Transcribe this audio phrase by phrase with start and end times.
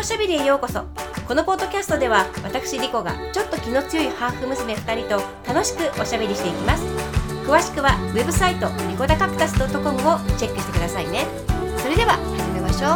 [0.00, 0.82] おしゃべりへようこそ。
[1.28, 6.86] このポッドキャストでは私リコがちょっと気の強いハーフ娘2人と楽しくおしゃべりしていきます。
[7.46, 11.26] 詳しくはウェブサイトリコダカクタス .com をチェックしてくださいね。
[11.76, 12.90] それでは始めましょう。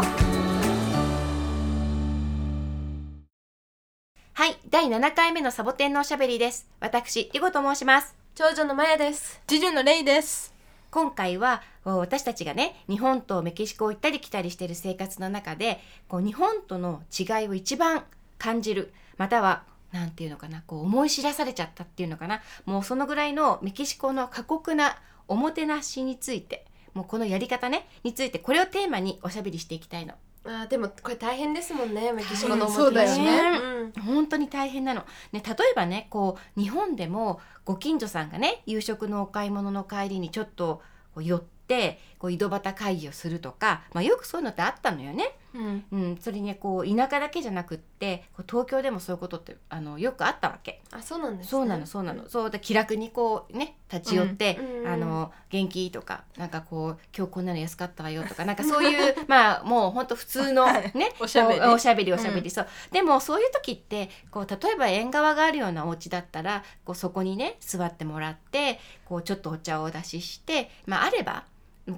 [4.32, 6.66] はい第7回目のサボテンのおしゃべりです。
[6.80, 8.14] 私リコと申します。
[8.34, 9.42] 長女のマヤです。
[9.46, 10.53] 次女のレイです。
[10.95, 18.05] 今回は私たちがね日本とメキシコを行ったり来たりしている生活の中でこう日本との違いを一番
[18.38, 24.96] 感じるまたはなんていうのかなこう思い知らされちゃったっていうのかなもうそのぐらいのメキシコの過酷な
[25.27, 30.15] おもてなしについてもうこのやり方ねについてこれをテーマにおしゃべりしていきたいの。
[30.46, 33.59] あーでもこれ大変ですもんねメキシコのおもそうてなしだよね
[33.96, 35.04] うん本当に大変なの。
[35.32, 40.82] ね、例えばねこう日本でもご近所さんがね夕食のお買い物の帰りにちょっと
[41.23, 45.37] 寄ってこう井戸端会議をするとか、まあ、よくそういうのってあったのよね。
[45.54, 45.84] うん。
[45.92, 50.82] うん、それにこう田舎だけじゃなくってこう東京でもそういうことってあのよくあったわけ。
[50.90, 51.51] あそうなんですね。
[51.51, 52.29] そうなのそうなの。
[52.29, 54.88] そうで気楽にこうね立ち寄って、うん。
[54.88, 60.92] あの元気とかなんかこう今日こんなの安かったわよとか なんかそういうまあもう本当普通のはい。
[60.95, 61.60] ねおしゃべり。
[61.60, 62.68] おしゃべりおしゃべり、そう。
[62.90, 71.45] でもそういう時ってこう例えば縁側があるようなお家だったらこうそこにね座ってもらってこうちょっとお茶をお出ししてまああれば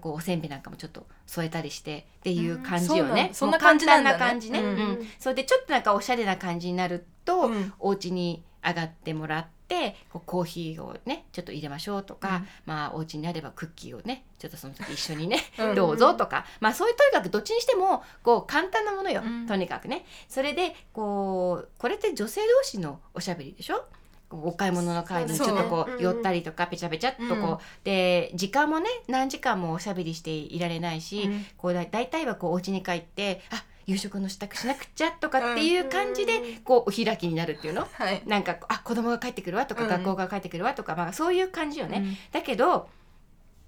[0.00, 4.18] こうおせんべいなんかもちょっと添えたりしてっていう感じよね、うんそんそんな感じなんだね。
[4.18, 5.08] 簡単な感じね、うんうん。
[5.18, 7.72] それでちょっとなんかおしゃれな感じになると、うん。
[7.78, 12.46] お家に上がってもらってこうコーヒーをねちょっと入れましょうとか、うん。
[12.66, 15.74] まあお家にあればクッキーをねちょっとその時一緒にね、 うん。
[15.74, 19.46] どうぞとか、まあそういうとにかくどっちにしてもこう簡単なものよ、うん。
[19.46, 20.04] とにかくね。
[20.28, 23.84] それでこうこれって女性同士のおしゃべりでしょ？
[24.30, 27.58] お買い物の帰りにちょっとこそう寄ったりとかペチャペチャっとこう、うん。
[27.84, 31.46] で時間もね何時間もおしゃべりしていられないし、うん。
[31.56, 37.86] こうだ大体はこうお家に帰ってあ夕食の支度しなくちゃとかっていう感じで、うんこうお開きになるっていうの？
[37.92, 38.20] はい。
[38.26, 42.16] なんかあ子供が帰ってくるわとか、うん学校が帰ってくるわとか、まあ、そういう感じよね、うん。
[42.32, 42.88] だけど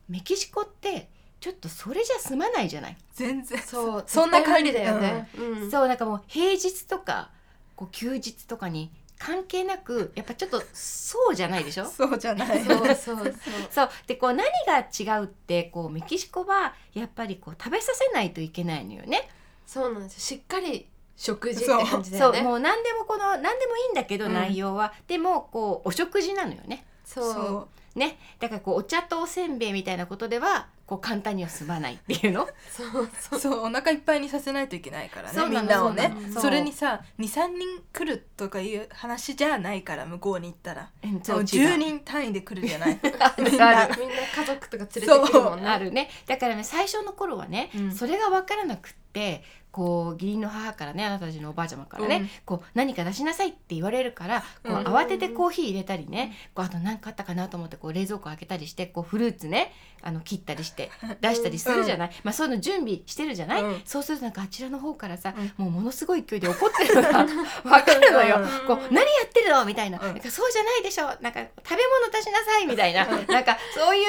[0.08, 1.08] メキシコって
[1.38, 3.60] ちょっとそれじゃ済まないじゃない、全然。
[3.60, 5.28] そうそんな感じだよね。
[5.38, 5.70] うん。
[5.70, 7.30] そうなんかもう平日とか
[7.76, 11.84] こう休日とかに関係なくやっぱちょっとそうじゃないでしょ？
[11.86, 12.64] そうじゃない。
[12.64, 13.34] そうそうそう。
[13.70, 19.28] そうでこう何が違うってこうメキシコはやっぱりこう食べさせないといけないのよね。
[19.66, 20.38] そうなんですよ。
[20.38, 20.86] しっかり
[21.16, 22.38] 食事って感じだよね。
[22.38, 26.86] そうもう何でもこの何でもいいんだけど、うん内容はでもこうお食事なのよね。
[27.04, 27.98] そうそう。
[27.98, 32.48] ねだからこうお茶とおせんべいみたいなことではこう簡単には済まないっていうの？
[32.72, 33.40] そうそう。
[33.40, 36.10] そうお腹いっぱいにさせないといけないからねみんなをね。
[36.40, 40.88] それにさ23人来るとかいう話じゃないから向こうに行ったら。
[41.04, 42.98] うんそう違う10人単位で来るじゃない？
[43.20, 43.86] あ みんな。
[43.86, 45.68] るみんな家族とか連れてくるもんね。
[45.68, 46.08] あるね。
[46.26, 47.92] だからね最初の頃はね、うん。
[47.94, 52.30] それが分からなくってこう義理の母からねあなたたちのおばあちゃまからね、うん。
[52.44, 60.90] こう何か出しなさいって言われるからこう、うん慌ててコーヒー入れたりね、こうあと何かあったかなと思ってこう冷蔵庫開けたりしてこうフルーツねあの切ったりして
[61.20, 63.82] 出したりするじゃない、まあそういうの準備してるじゃない、うん。
[63.84, 65.64] そうするとなんかあちらの方からさ、うん。
[65.64, 67.24] もうものすごい勢いで怒ってるのが
[67.62, 68.38] 分かるのよ。
[68.38, 68.66] うん。
[68.66, 69.64] こう何やってるの？
[69.64, 70.06] みたいな,、うん。
[70.06, 71.04] なんかそうじゃないでしょ？
[71.04, 74.02] なんか食べ物出しなさいみたいな、なんかそうい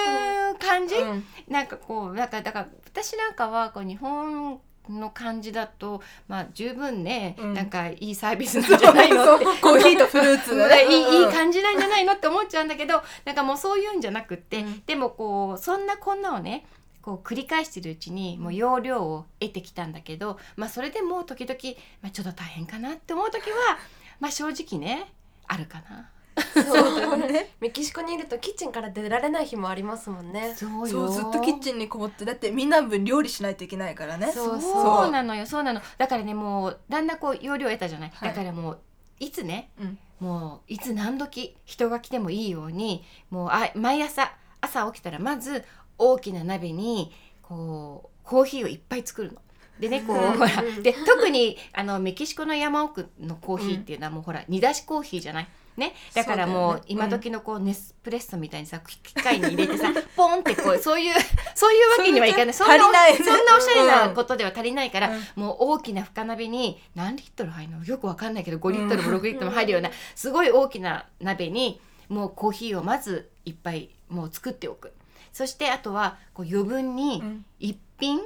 [0.51, 1.25] う感じ、うん。
[1.47, 7.53] なんかこうなんかだから私なんかはこう日本の感じだとまあ十分ね、うん。
[7.53, 9.45] なんかいいサービスなんじゃないのって。
[9.61, 10.85] コーヒーとフルーツがね。
[10.89, 14.83] いい感じなんじゃないのって思っちゃうんだけどなんかもうそういうんじゃなくって、うん。
[14.85, 16.65] でもこうそんなこんなをね
[17.01, 21.57] こう繰り返してるうちにもう要領を得てきたんだけど、まあ、それでも時々、
[22.01, 23.79] まあ、ちょっと大変かなって思う時は、
[24.19, 25.11] まあ、正直ね
[25.47, 26.09] あるかな。
[26.53, 27.51] そうね。
[27.59, 30.53] メキシコにいるとキッチンから出られない日もありますもんね。
[30.55, 34.31] そうそうずっとキッチンにこもってだってみんな分料理しないといけないからね。
[34.31, 35.11] そうそう。
[35.11, 35.81] なのよそうなの。
[35.97, 38.29] だからねもうだんだんこう要領を得たじゃない、はい。
[38.29, 38.79] だからもう
[39.19, 39.97] いつねうん。
[40.19, 45.63] もういつ何時人が来てもいいようにもうあ毎朝朝起きたらまず
[45.97, 47.11] 大きな鍋に
[47.41, 49.41] こうコーヒーをいっぱい作るの。
[49.79, 50.33] でねこううん。
[50.33, 50.61] ほら。
[50.81, 55.47] で特にあのメキシコの山奥のコーヒーっていうのはもうほら煮出しコーヒーじゃない？
[55.77, 61.13] ね、だからもう今時のこうネスプレッソみたいにさ機械に入れてさ ポンってこうそういう
[61.55, 62.53] そういうわけにはいかない。
[62.53, 64.13] そんなそんなおしゃれうなん。
[64.13, 65.23] ことでは足りないから、うん。
[65.35, 71.79] もう大きな深鍋に何リットル入るのよくわかんないけど5リットルも6リットルも入るようなすごい大きな鍋に
[72.09, 74.93] もうコーヒーをまずいっぱいもう作っておく。
[75.31, 77.45] そしてあとはこう余分にうん。
[77.59, 78.19] 一品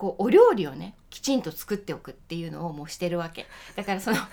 [0.00, 3.46] こうお料理をねきちんと作っておくっていうのをもうしてるわけ。
[3.76, 4.16] だからその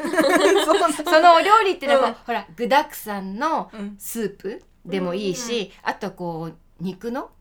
[1.03, 2.15] そのお料理っていうのはこう、うん。
[2.27, 3.95] ほら具だくさんのうん。
[3.99, 7.31] スープでもいいし、あとはこう肉の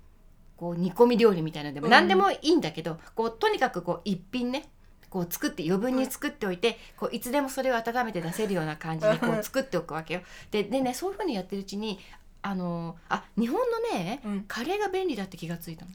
[0.56, 1.93] こう煮込み料理みたいなのでもうん。
[1.93, 4.69] 何でもいいんだけど、こうとにかくこう一品ね
[5.08, 10.22] ここう作って余分に作っておいて、こういつでもそれを温めて出せるような感じでこう作っておくわけよ。
[10.50, 12.00] ででねそういうふうにやってるうちに
[12.43, 14.44] あのあ日本のね、うん。
[14.49, 15.93] カレーが便利だって気がついたの。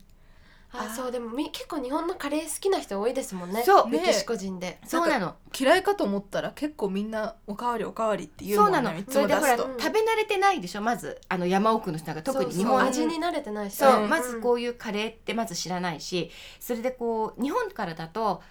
[0.74, 3.62] あそうでもみ結構日本のカレー好きな人多いですもんね。
[3.64, 3.88] そう。
[3.90, 4.80] メキシコ人で。
[4.86, 5.36] そうなの。
[5.60, 8.92] 嫌いかと思ったら結構みんなおかわりおかわりって言うもそうんなの。
[8.94, 9.04] ねい。
[9.04, 9.80] つそれでほらうん。
[9.80, 10.82] 食べ慣れてないでしょ？
[10.82, 12.64] まずあの山奥の人が特に日そう。
[12.64, 12.82] そう本。
[12.88, 13.76] 味に慣れてないし。
[13.76, 14.10] そう、うん。
[14.10, 18.42] まずこういうカレーってまず知らないしそれでこう日本からだと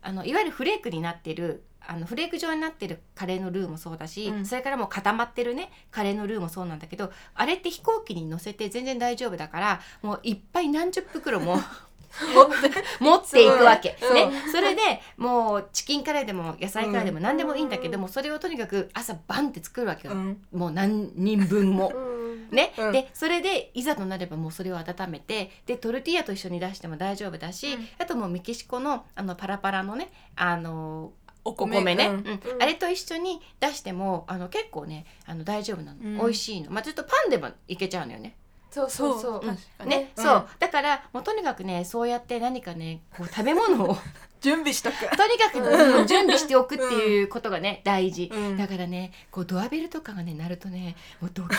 [0.00, 4.46] あのいわゆるフレークになってるあのフレーク状になってるカレーのルーもそうだし、うん。
[4.46, 11.58] それからもう固まってるねカレーのルーもそうなんだけどあれって飛行機に乗せて全然大丈夫だからもういっぱい何十袋も
[13.00, 13.96] 持っていくわけ。
[14.00, 14.14] そう。
[14.14, 14.80] ね、それで
[15.16, 20.42] もうチキンカレーでも野菜カレーでも何でもいいんだけども、それをとにかく朝バンって作るわけよ、うん。
[20.52, 21.92] もう何人分も。
[21.94, 22.50] うん。
[22.50, 22.92] ね、うん。
[22.92, 27.88] でそれでいざとなればもうそれを温めてでトルティーヤと一緒に出しても大丈夫だし、うん。
[27.98, 31.12] あともうメキシコのあのパラパラのねあの
[31.48, 32.14] おお米ね、うん。
[32.14, 32.54] うん。
[32.54, 32.62] うん。
[32.62, 36.16] あれと一緒に出してもあの結構ねあの大丈夫なの、うん。
[36.18, 36.70] 美味しいの。
[36.70, 38.36] まあちょっとパンでもいけちゃうのよね。
[38.70, 39.42] そうそうそ
[39.82, 39.86] う。
[39.86, 40.20] ね、う。
[40.20, 40.48] んそう。
[40.58, 43.96] だからもうとにかくねそうやって何かねこう食べ物を
[44.40, 44.98] 準備しとく。
[45.16, 48.56] とにかく、うん準備しておくっていうことがね大事、うん。
[48.56, 51.56] だからねこうドアベルとかがね鳴るとねもうドキッ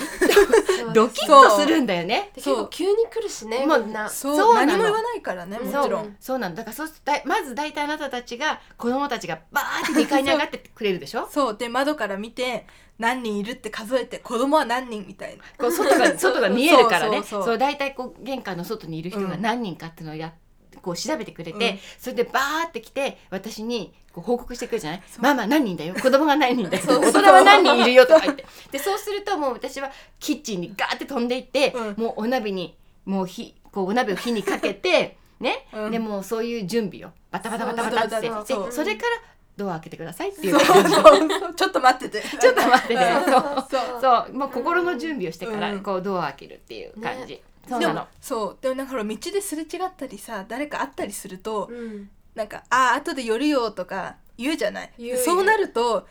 [0.79, 2.31] そうドキッとするんだよね。
[2.35, 4.09] で結構急に来るしねもんな。
[4.09, 6.15] そうそうなの何も言わないからねもちそうろん。
[6.19, 6.63] そうなのだ。
[6.63, 11.27] からそうすだいまず大体あなたたちが子供たちがバーって2階に上がってくれるでしょ？
[11.31, 11.57] そう。
[11.57, 12.65] で窓から見て
[12.97, 15.43] 何人いるって数えて子供は何人みたいな。
[15.57, 17.17] こう外が外が見えるからね。
[17.17, 17.57] そうそうそうそう。
[17.57, 20.33] 大体こう玄関の外にいる人が何人かっていうのをや
[20.81, 21.79] こう調べてくれて、うん。
[21.97, 25.03] それでバーって来て私にこう報告してくるじゃない？
[25.19, 25.93] ママ何人だよ？
[25.95, 26.83] 子供が何人だよ？
[27.01, 28.45] 大人は何人いるよとか言って。
[28.71, 31.95] でそうするともう私はキッチンにガーって飛んでいって、うん。
[31.97, 35.91] もうお鍋にもう火こうお鍋を火にかけて ね、うん。
[35.91, 39.21] でもうそういう準備をバタバタバタバタってでそれから
[39.57, 42.25] ドア開けてくださいっていうちょっと待ってて。
[42.37, 43.65] ちょっと待ってねそう。
[43.69, 44.01] そう。
[44.01, 44.33] そう。
[44.33, 45.79] もう心の準備をしてからうん。
[45.83, 48.57] こうドア開けるっていう感じ、そうでもそう。
[48.61, 52.09] でもなんかほら道ですれ違ったりさ誰か会ったりするとうん。
[52.35, 54.91] なんか「ああ後で寄るよ」とか言うじゃない。
[55.23, 56.07] そうなると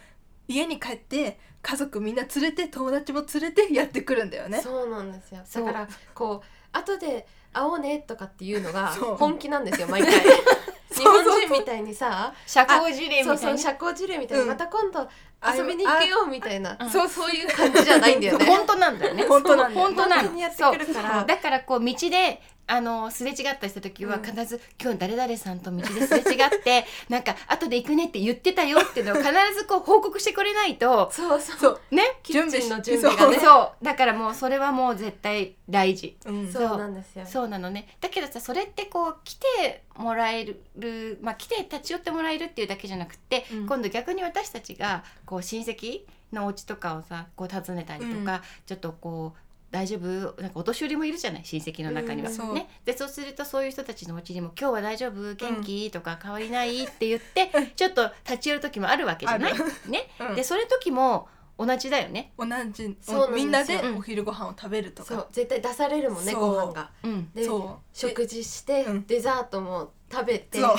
[0.47, 4.61] 家に帰って家族みんな連れて友達も連れてやってくるんだよね。
[4.61, 5.43] そうなんですよ。
[5.53, 10.13] だからこう後で会おうねとかっていうのが本気なんですよ毎回
[10.99, 14.49] 日本人みたいにさ社交辞令みたいうなそそう社交辞令みたいに、うん。
[14.49, 15.09] また今度
[15.57, 16.91] 遊びに行けよみたいな、うん。
[16.91, 18.45] そうそういう感じじゃないんだよね。
[18.47, 19.25] 本当なんだよね。
[19.25, 19.87] 本当なんだよ。
[19.87, 21.25] 本当なの本当にやってくるから。
[21.25, 24.23] だからこう道であのすれ違ったりした時はうん。
[24.23, 31.81] 必ず、今日誰々さんと道ですれ違って なんか後で行くねって言ってたよっていうのを必ずこう報告してくれないとそうそう。
[31.91, 32.03] ね？
[32.23, 33.39] キッチンの準備がね。
[33.39, 34.35] そうだからもう。
[34.35, 36.17] それはもう絶対大事。
[36.27, 36.53] うん。
[36.53, 36.77] そう。
[36.77, 37.27] なんですよ。
[37.27, 37.89] そうなのね。
[38.01, 40.45] だけどさそれってこう来てもらえ
[40.77, 43.67] るまあ来て立ち寄ってもらえるっていうだけじゃなくって、うん。
[43.67, 50.41] 今度逆に私たちがこう親戚のお家とかをさこう訪ねたりとか、ちょっとこう大丈夫？
[50.43, 51.45] なんかお年寄りもいるじゃない？
[51.45, 52.31] 親戚の中には。
[52.31, 52.55] うんそう。
[52.55, 55.35] ね、でそうするとそういう人たちのお家にも「今日は大丈夫？
[55.35, 59.55] 元気?」とか「変わりない?」って言って ちょっと立ち寄る時もあるわけじゃない？
[59.89, 60.35] ね、うん。
[60.35, 61.29] でそれ時も
[61.59, 62.33] 同じだよね？
[62.39, 62.97] 同じ。
[63.03, 63.97] そうみんなでうん。
[63.99, 65.15] お昼ご飯を食べるとか。
[65.15, 65.29] そう。
[65.33, 66.91] 絶対出されるもんねご飯が。
[67.03, 67.85] うん、でそう。
[67.93, 69.07] 食事して、うん。
[69.07, 70.77] デザートも食べてそう。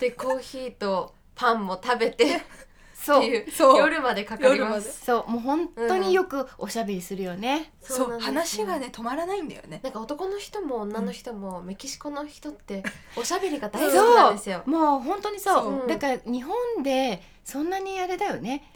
[0.00, 2.40] でコーヒーとパンも食べてっ
[3.04, 3.20] そう。
[3.20, 3.50] ていう。
[3.50, 3.78] そう。
[3.78, 5.30] 夜までかかりま夜ますそう。
[5.30, 7.72] もう本当によくおしゃべりするよね。
[7.80, 8.08] そう。
[8.08, 8.34] なんですよ。
[8.34, 9.80] 話がね止まらないんだよね。
[9.82, 12.82] なんか男の人も女の人も、メキシコの人って
[13.16, 14.62] おしゃべりが大好きなんですよ。
[14.66, 15.62] もう本当にそう。
[15.64, 15.88] そう。
[15.88, 18.70] だから日本でそんなにあれだよね。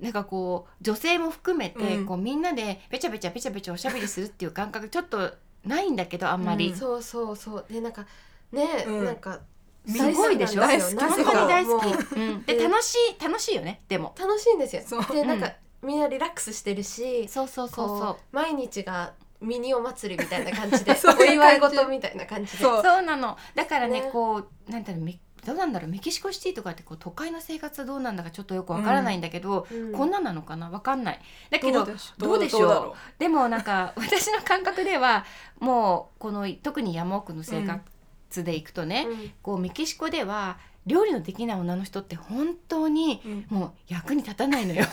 [0.00, 2.06] なんかこう女性も含めて、うん。
[2.06, 5.32] こうみんなでペチャペチャペチャペチャおしゃべりするっていう感覚ちょっと
[5.64, 6.76] ないんだけどあんまり、うん。
[6.76, 7.64] そうそうそう。
[7.70, 8.06] でなんか
[8.52, 9.04] ね、うん。
[9.04, 9.40] なんか
[9.86, 10.60] すごいでしょ？
[10.60, 12.18] 大本当に大好き、う。
[12.18, 13.82] ん、でで楽しい楽しいよね？
[13.88, 14.14] でも。
[14.18, 14.82] 楽しいんですよ。
[15.12, 18.16] でなんか、みんなリラックスしてるしそうそうそうこそう。
[18.30, 22.58] 毎日がミニお祭りみたいな感じで お祝い事みたいな感じで。
[22.58, 23.02] そう。
[23.02, 23.36] なの。
[23.56, 24.10] だからねね。
[24.12, 24.36] こ
[24.68, 25.90] うなんだろうメどうなんだろう？
[25.90, 29.92] メキシコシティとかってこう都会の生活どうなんだかちょっとよくわからないんだけど、うん。
[29.92, 30.70] こんなんなのかな？
[30.70, 31.20] わかんない。
[31.50, 31.84] だけど
[32.18, 32.94] どうでしょう？
[33.18, 35.24] でもなんか私の感覚では
[35.58, 37.80] もうこの特に山奥の生活
[38.42, 39.32] で行くとね、うん。
[39.42, 43.46] こうメキシコでは料理のできない女の人って本当にうん。
[43.50, 44.86] もう役に立たないのよ。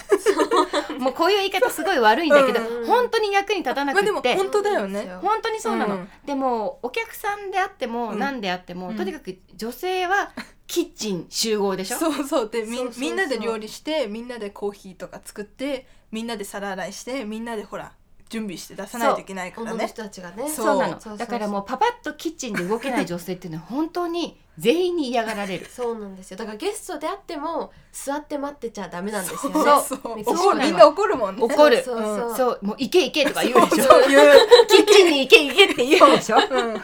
[1.00, 2.86] もうこういう言い方すごい悪いんだけど、うん。
[2.86, 5.18] 本当に役に立たなくまあ本当だよね。
[5.22, 5.96] 本当にそうなの。
[5.96, 6.10] うん。
[6.26, 8.20] でもお客さんであってもうん。
[8.20, 8.98] 何であっても、うん。
[8.98, 10.32] とにかく女性は
[10.68, 11.98] キッチン集合でしょ。
[12.00, 12.50] そうそう。
[12.50, 17.94] でみみんなで料理してみんなでコーヒーとか作ってみんなで皿洗いしてみんなでほら
[18.30, 20.48] 準備して出さないといけないからの人たちがね。
[20.48, 20.80] そう。
[20.80, 20.92] なの。
[20.94, 21.18] そうそうそう。
[21.18, 25.66] だからもうパパッとキッチンで動けない女性っていうのは本当に全員に嫌がられる。
[25.74, 26.38] そうなんですよ。
[26.38, 29.84] だからゲストであっても座って待ってちゃダメなんですよね。
[29.84, 31.44] そうみんな怒るもんね。
[31.44, 31.84] 怒る。
[31.84, 32.18] そうそう。
[32.18, 32.60] そうそう。
[32.62, 33.84] もう行け行けとか言うでしょ。
[33.86, 34.68] そうい う。
[34.68, 36.40] キッチンに行け行けって言うでしょ。
[36.48, 36.60] そう。
[36.60, 36.82] うん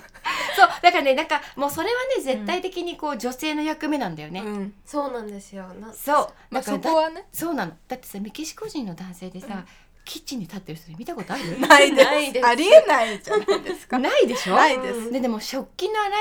[0.82, 4.74] だからねなんかもうそれはね絶対的にこう女性の役目なんだよね、うん。
[4.86, 5.68] そうなんですよ。
[5.80, 6.28] なそう。
[6.50, 7.28] まあだからだそこはね。
[7.32, 7.74] そうなの。
[7.88, 9.68] だってさメキシコ人の男性でさ、うん
[10.06, 11.60] キッチンに立ってる人見たことある？
[11.68, 12.06] ないです。
[12.06, 12.48] ないです。
[12.48, 13.98] ありえないじゃないですか。
[14.00, 14.56] ないでしょ？
[14.56, 15.12] ないです。
[15.12, 16.18] ででも食器の洗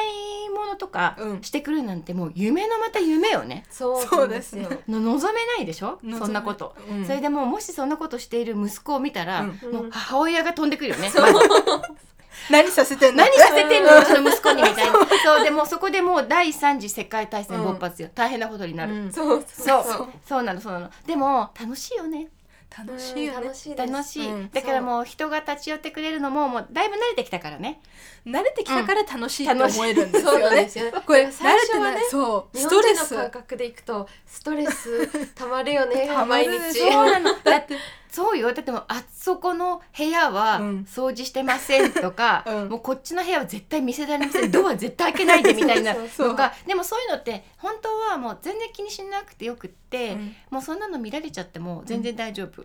[0.46, 1.42] い物とかうん。
[1.42, 3.64] してくるなんてもう夢のまた夢よね。
[3.70, 4.68] そうなんですよ。
[4.88, 6.00] 望めないでしょ？
[6.18, 7.04] そんなこと、うん。
[7.06, 9.72] それでもうもしそんなことしている息子を見たら、うん。
[9.72, 11.10] もう母親が飛んでくるよね、
[12.50, 13.24] 何させてんの？
[13.24, 14.92] 何させてんのうちの息子にみたいな。
[15.24, 15.44] そう。
[15.44, 19.12] でもうそこでもう第三次世界大戦勃発よ、大変なことになる、うん。
[19.12, 19.84] そうそう。
[19.84, 20.08] そう。
[20.28, 20.90] そうなのそうなの。
[21.06, 22.28] でも楽しいよね
[22.76, 23.46] 楽しいよね。
[23.46, 27.80] 楽しい楽しい、うんだからもう人が立ち寄ってくれるのももうだいぶ慣れてきたからね。
[28.26, 29.78] 慣れてきたから楽しいって楽しい。
[29.78, 30.90] 思えるんですよね。
[30.90, 32.58] なんこれ最初はねそう。
[32.58, 33.14] ストレス。
[33.14, 36.80] 感覚でいくとストレスたまるよね毎日。
[36.80, 37.30] そうなの。
[37.42, 37.76] だって
[38.14, 38.52] そうよ。
[38.54, 40.86] だってもうあそこの部屋はうん。
[40.88, 42.68] 掃除してませんとか、 うん。
[42.68, 44.50] もうこっちの部屋は絶対見せられません。
[44.52, 46.52] ドア絶対開けないでみたいな そうそうとか。
[46.64, 50.36] でもそういうのって本当はもう全然気にしなくてよくって、うん。
[50.50, 52.62] もうそんなの見られちゃっても全然大丈夫、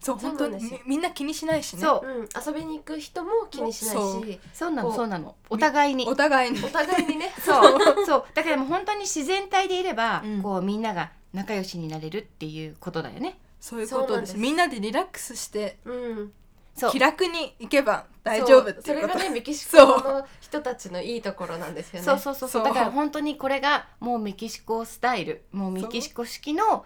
[0.00, 0.80] そうそう本当になんですよ。
[0.84, 1.82] みみんな気にしないしね。
[1.82, 2.06] そう。
[2.06, 4.24] うん、遊びに行く人も気にしないそう。
[4.26, 5.34] しそうなのそうなの。
[5.48, 6.06] お互いに。
[6.06, 6.62] お互いに。
[6.62, 7.32] お互いにね。
[7.42, 8.06] そう。
[8.06, 8.24] そう。
[8.34, 10.42] だからもう本当に自然体でいれば、うん。
[10.42, 14.32] こうみんなが仲良しになれるっていうことだよねそういうことです。
[14.32, 14.38] す。
[14.38, 16.32] みんなでリラックスしてうん。
[16.74, 16.90] そう。
[16.92, 19.18] 気楽に行けば大丈夫ってそれいうこと。
[19.18, 22.04] がね メキシコの人たちのいいところなんですよね。
[22.06, 22.18] そう。
[22.18, 22.64] そうそうそう。
[22.64, 25.42] だから本当にこれがもうメキシコスタイル。
[25.52, 26.84] もうメキシコ式の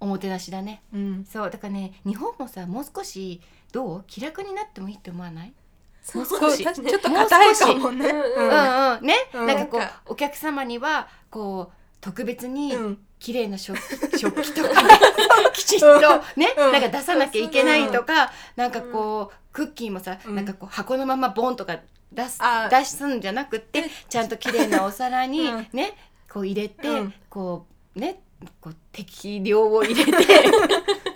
[0.00, 0.82] おもてなしだね。
[0.94, 1.24] うん。
[1.30, 1.50] そう。
[1.50, 3.40] だからね日本もさもう少し
[3.72, 5.52] どう気楽になってもいいって思わない？
[6.14, 6.62] もう少し。
[6.62, 8.08] ちょっと硬いかもね。
[8.08, 8.44] うん。
[8.44, 9.46] うんね、うん。
[9.46, 13.06] なんかこうお客様にはこう特別にうん。
[13.22, 13.78] 綺麗な食
[14.18, 14.82] 食器とか
[15.72, 16.72] ちっとね、うん。
[16.72, 20.34] なんか出さなきゃいけないとか、なんかこうクッキーもさ、うん。
[20.34, 21.78] なんかこう箱のままボンとか
[22.12, 25.68] 出すあ出すんじゃなくってちゃんと綺麗なお皿に うん。
[25.72, 25.96] ね、
[26.30, 27.14] こう入れて、うん。
[27.28, 28.20] こうね
[28.60, 30.12] こう適量を入れて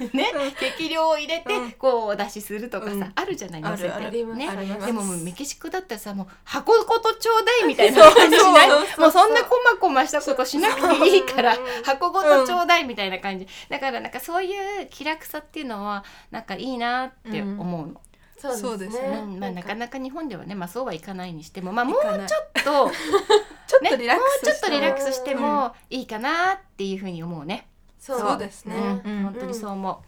[0.14, 1.72] ね、適量を入れて、うん。
[1.72, 3.12] こうお出しするとかさ、うん。
[3.14, 4.48] あるじゃない乗せてあるあるありますね。
[4.48, 4.86] あります。
[4.86, 8.70] でもメキシコだったらさもう箱ごとちょうだいみたいな 感じしない？
[8.98, 13.46] もうそんなこまこましたことしなくていいから箱ごとちょうだいみたいな感じ。
[13.68, 18.00] だからなんかそういう気楽さっていうのはなんかいいなって思うの、
[18.40, 19.08] そうですね。
[19.10, 19.38] ねうん。
[19.38, 19.74] まあ、なか。
[19.74, 22.16] なか日本ではね、まあ、そうはいかないにしても、まあ、もうちょっ
[22.64, 22.90] と
[23.66, 24.50] ちょっねとリラックスも。
[24.50, 27.66] うちょっとリラックスししてもいいかなっていうふうに思うね。
[28.00, 28.38] そう。
[28.38, 29.00] ですね。
[29.04, 29.12] うん。
[29.12, 29.22] うん。
[29.24, 29.98] 本当にそう思う。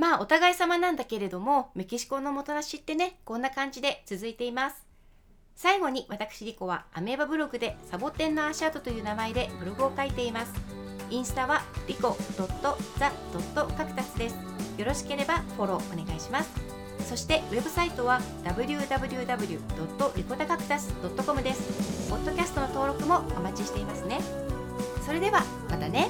[0.00, 4.86] まあお互い様なんだけれどもメキシコのもてなしってねこんな感じで続いています。
[5.56, 10.52] 最後に私リコはアメーバブログでサボテンの足跡という名前でブログを書いています。
[11.10, 14.36] インスタはリコ .the.cactus です。
[14.76, 16.50] よろしければフォローお願いします。
[17.08, 22.08] そしてウェブサイトは www.ricotacactus.com です。
[22.10, 24.20] ポッドキャストの登録もお待ちしていますね。
[25.04, 26.08] それではまたね